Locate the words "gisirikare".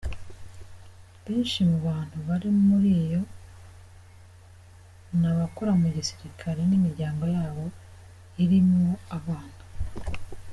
5.95-6.61